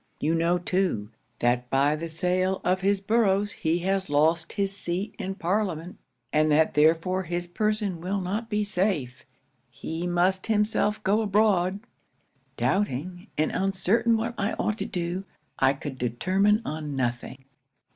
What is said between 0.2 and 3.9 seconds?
know too, that by the sale of his boroughs he